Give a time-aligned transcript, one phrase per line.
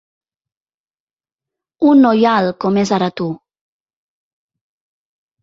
[1.89, 3.29] Un noi alt com és ara tu.